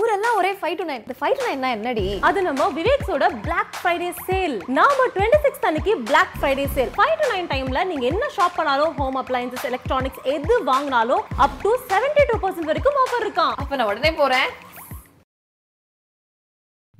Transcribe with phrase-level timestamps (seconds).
[0.00, 2.06] ஊரெல்லாம் ஒரே five to nine five to nine என்னடி?
[2.28, 7.28] அது நம்ம விவேக்ஸோட Black ஃப்ரைடே சேல் நாம டுவெண்ட்டி சிக்ஸ் அன்னைக்கு Black Friday sale five to
[7.32, 12.38] nine டைம்ல நீங்க என்ன ஷாப் பண்ணாலும் ஹோம் அப்ளையன்சஸ் எலக்ட்ரானிக்ஸ் எது வாங்கினாலும் up to seventy two
[12.44, 14.48] percent வரைக்கும் ஆஃபர் இருக்கான் அப்ப நான் உடனே போறேன்.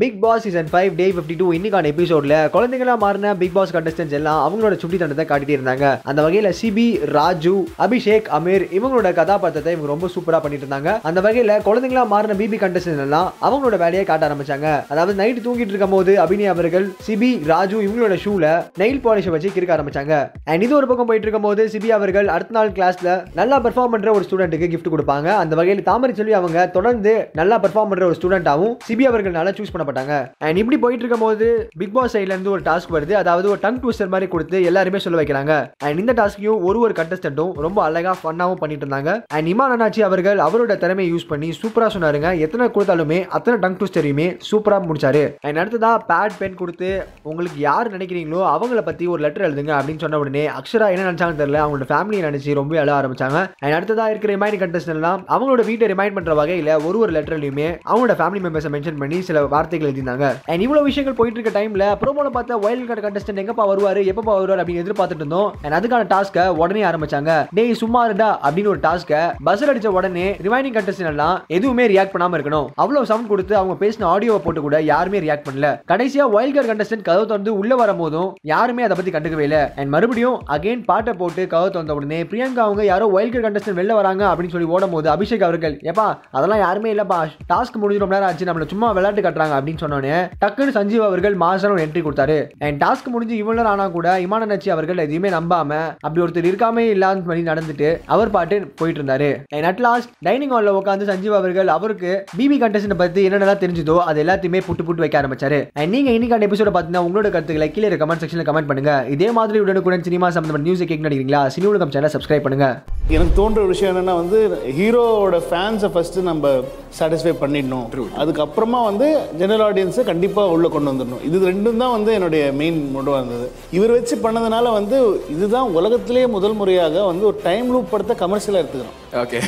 [0.00, 4.38] Big boss season five day fifty two இன்னைக்கான எபிசோட்ல குழந்தைங்களா மாறின பிக் பாஸ் கண்டஸ்டன்ஸ் எல்லாம்
[4.44, 5.86] அவங்களோட சுட்டி தண்டத்தை காட்டிட்டு இருந்தாங்க.
[6.10, 6.86] அந்த வகையில சிபி
[7.16, 7.52] ராஜு
[7.86, 10.92] அபிஷேக் அமீர் இவங்களோட கதாபாத்திரத்தை இவங்க ரொம்ப சூப்பரா பண்ணிட்டு இருந்தாங்க.
[11.08, 14.70] அந்த வகையில குழந்தைங்களா மாறின பிபி கண்டஸ்டன்ஸ் எல்லாம் அவங்களோட வேலையை காட்ட ஆரம்பிச்சாங்க.
[14.94, 19.76] அதாவது நைட் தூங்கிட்டு இருக்கும் போது அபினி அவர்கள் சிபி ராஜு இவங்களோட ஷூல நெயில் பாலிஷை வச்சு கிறுக்க
[19.76, 20.22] ஆரம்பிச்சாங்க.
[20.52, 24.16] அண்ட் இது ஒரு பக்கம் போயிட்டு இருக்கும் போது சிபி அவர்கள் அடுத்த நாள் கிளாஸ்ல நல்லா பெர்ஃபார்ம் பண்ற
[24.16, 25.28] ஒரு ஸ்டூடெண்ட்டுக்கு கிஃப்ட் கொடுப்பாங்க.
[25.42, 29.76] அந்த வகையில் தாமரை சொல்லி அவங்க தொடர்ந்து நல்லா பெர்ஃபார்ம் பண்ற ஒரு ஸ்டூடெண்டாவும் சிபி அவர்கள் நல்லா சூஸ்
[29.82, 30.14] பண்ணப்பட்டாங்க
[30.46, 31.46] அண்ட் இப்படி போயிட்டு இருக்கும் போது
[31.80, 33.14] பிக் பாஸ் சைட்ல இருந்து ஒரு டாஸ்க் வருது.
[33.22, 35.52] அதாவது ஒரு டங் ட்விஸ்டர் மாதிரி கொடுத்து எல்லாருமே சொல்ல வைக்கிறாங்க.
[35.86, 39.12] அண்ட் இந்த டாஸ்கையும் ஒரு ஒரு கண்டஸ்டன்ட்டும் ரொம்ப அழகா ஃபன்னாவும் பண்ணிட்டு இருந்தாங்க.
[39.36, 42.30] அண்ட் இமான் அண்ணாச்சி அவர்கள் அவரோட திறமையை யூஸ் பண்ணி சூப்பரா சொன்னாருங்க.
[42.46, 45.24] எத்தனை கொடுத்தாலுமே அத்தனை டங் ட்விஸ்டரையுமே சூப்பரா முடிச்சாரு.
[45.48, 46.90] அண்ட் அடுத்ததா பேட் பென் கொடுத்து
[47.30, 51.62] உங்களுக்கு யார் நினைக்கிறீங்களோ அவங்கள பத்தி ஒரு லெட்டர் எழுதுங்க அப்படின்னு சொன்ன உடனே அக்ஷரா என்ன நினச்சாங்கன்னு தெரியல.
[51.64, 53.38] அவங்களோட ஃபேமிலியை நினைச்சு ரொம்ப அழ ஆரம்பிச்சாங்க.
[53.64, 58.16] அண்ட் அடுத்ததா இருக்கிற ரிமைண்ட் கண்டஸ்ட் எல்லாம் அவங்களோட வீட்டை ரிமைண்ட் பண்ற வகையில ஒரு ஒரு லெட்டர்லயுமே அவங்களோட
[58.20, 59.40] ஃபேமிலி மெம்பர்ஸை மென்ஷன் பண்ணி சில
[59.72, 64.00] வார்த்தைகள் எழுதினாங்க அண்ட் இவ்வளவு விஷயங்கள் போயிட்டு இருக்க டைம்ல ப்ரோமோல பார்த்த வைல்ட் கார்டு கண்டஸ்டன்ட் எங்கப்பா வருவாரு
[64.10, 65.50] எப்பப்பா வருவார் அப்படின்னு எதிர்பார்த்துட்டு இருந்தோம்.
[65.64, 67.30] அண்ட் அதுக்கான டாஸ்க்கை உடனே ஆரம்பிச்சாங்க.
[67.58, 72.38] டேய் சும்மா இருடா அப்படின்னு ஒரு டாஸ்க்கை பஸ்ஸில் அடிச்ச உடனே ரிமைனிங் கண்டஸ்டன்ட் எல்லாம் எதுவுமே ரியாக்ட் பண்ணாம
[72.38, 72.68] இருக்கணும்.
[72.82, 75.68] அவ்வளவு சவுண்ட் கொடுத்து அவங்க பேசின ஆடியோவை போட்டு கூட யாருமே ரியாக்ட் பண்ணல.
[75.92, 79.62] கடைசியா வைல்ட் கார்டு கண்டஸ்டன்ட் கதவு திறந்து உள்ள வரும்போதும் யாருமே அதை பத்தி கண்டுக்கவே இல்லை.
[79.78, 83.98] அண்ட் மறுபடியும் அகைன் பாட்டை போட்டு கதவு திறந்த உடனே பிரியங்கா அவங்க யாரோ வைல்ட் கார்டு கண்டஸ்டன்ட் வெளில
[84.00, 87.20] வராங்க அப்படின்னு சொல்லி ஓடும் போது அபிஷேக் அவர்கள் ஏப்பா அதெல்லாம் யாருமே இல்லப்பா.
[87.52, 88.48] டாஸ்க் முடிஞ்சு ரொம்ப நேரம் ஆச்சு.
[88.48, 89.56] நம்மள சும்மா விளையாட்டு கட்டுறாங்க.
[89.62, 92.38] அப்படின்னு சொன்னோன்னே டக்குன்னு சஞ்சீவ் அவர்கள் மாசம் ஒரு என்ட்ரி கொடுத்தாரு.
[92.66, 96.84] அண்ட் டாஸ்க் முடிஞ்சு இவ்வளவு நேரம் ஆனா கூட இமான நச்சி அவர்கள் எதையுமே நம்பாம அப்படி ஒருத்தர் இருக்காமே
[96.94, 99.30] இல்லாத மாதிரி நடந்துட்டு அவர் பாட்டு போயிட்டு இருந்தாரு.
[99.56, 104.20] அண்ட் அட் லாஸ்ட் டைனிங் ஹால்ல உட்காந்து சஞ்சீவ் அவர்கள் அவருக்கு பிபி கண்டஸ்ட் பத்தி என்னென்னலாம் தெரிஞ்சதோ அது
[104.24, 105.60] எல்லாத்தையுமே புட்டு புட்டு வைக்க ஆரம்பிச்சாரு.
[105.80, 108.94] அண்ட் நீங்க இன்னைக்கான எபிசோட பார்த்தீங்கன்னா உங்களோட கருத்துக்களை கீழே கமெண்ட் செக்ஷன்ல கமெண்ட் பண்ணுங்க.
[109.14, 111.42] இதே மாதிரி உடனுக்குடன் சினிமா சம்பந்தமான நியூஸ் கேட்க நினைக்கிறீங்களா?
[111.54, 112.68] சினி உலகம் சேனல் சப்ஸ்கிரைப் பண்ணுங்க.
[113.14, 114.38] எனக்கு தோன்ற விஷயம் என்னன்னா வந்து
[114.78, 116.50] ஹீரோவோட ஃபேன்ஸை ஃபர்ஸ்ட் நம்ம
[116.98, 117.86] சாட்டிஸ்ஃபை பண்ணிடணும்.
[118.22, 119.06] அதுக்கப்புறமா வந்து
[119.52, 121.24] ஜெனரல் ஆடியன்ஸை கண்டிப்பாக உள்ளே கொண்டு வந்துடணும்.
[121.28, 123.46] இது ரெண்டும் தான் வந்து என்னுடைய மெயின் மோட்டவாக இருந்தது.
[123.76, 124.96] இவர் வச்சு பண்ணதுனால வந்து
[125.34, 128.98] இதுதான் உலகத்திலேயே முதல் முறையாக வந்து ஒரு டைம் லூப் படத்தை கமர்ஷியலாக எடுத்துக்கிறோம்.
[129.22, 129.40] ஓகே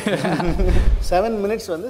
[1.11, 1.89] செவன் மினிட்ஸ் வந்து